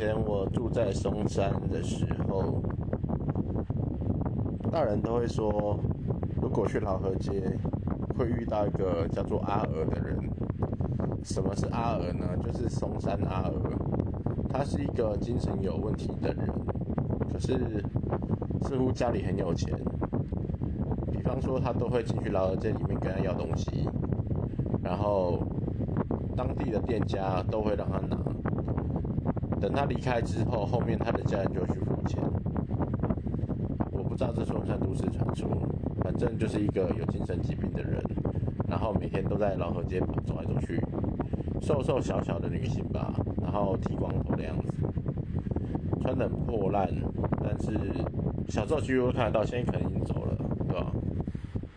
[0.00, 2.62] 前我住在松山的时候，
[4.72, 5.78] 大人都会说，
[6.40, 7.42] 如果去老河街，
[8.16, 10.18] 会遇到一个叫做阿娥的人。
[11.22, 12.26] 什么是阿娥呢？
[12.42, 13.60] 就是松山阿娥，
[14.48, 16.48] 他是一个精神有问题的人，
[17.30, 17.84] 可是
[18.62, 19.78] 似乎家里很有钱。
[21.12, 23.86] 比方说，他都会进去老河街里面跟他要东西，
[24.82, 25.38] 然后
[26.34, 28.16] 当地的店家都会让他拿。
[29.60, 32.18] 等他离开之后，后面他的家人就去付钱。
[33.92, 35.48] 我不知道这算不算都市传说，
[36.02, 38.02] 反正就是一个有精神疾病的人，
[38.66, 40.80] 然后每天都在老河街走来走去，
[41.60, 43.12] 瘦瘦小小的女性吧，
[43.42, 44.72] 然后剃光头的样子，
[46.00, 46.88] 穿的很破烂，
[47.42, 47.78] 但是
[48.48, 50.36] 小时候几乎都看得到，现在可能已经走了。
[50.70, 50.86] 对吧